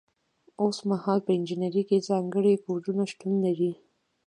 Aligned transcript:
اوس 0.61 0.77
مهال 0.89 1.19
په 1.25 1.31
انجنیری 1.37 1.83
کې 1.89 2.05
ځانګړي 2.09 2.53
کوډونه 2.65 3.03
شتون 3.11 3.33
لري. 3.45 3.71